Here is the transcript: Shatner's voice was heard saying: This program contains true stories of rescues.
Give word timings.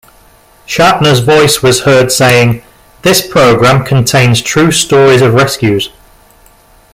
Shatner's 0.65 1.19
voice 1.19 1.61
was 1.61 1.81
heard 1.81 2.11
saying: 2.11 2.63
This 3.03 3.27
program 3.27 3.85
contains 3.85 4.41
true 4.41 4.71
stories 4.71 5.21
of 5.21 5.35
rescues. 5.35 5.91